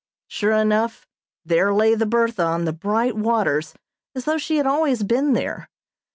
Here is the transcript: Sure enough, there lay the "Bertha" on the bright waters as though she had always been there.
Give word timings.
Sure 0.27 0.53
enough, 0.53 1.05
there 1.45 1.71
lay 1.75 1.93
the 1.93 2.07
"Bertha" 2.07 2.41
on 2.43 2.65
the 2.65 2.73
bright 2.73 3.15
waters 3.15 3.75
as 4.15 4.25
though 4.25 4.39
she 4.39 4.57
had 4.57 4.65
always 4.65 5.03
been 5.03 5.33
there. 5.33 5.69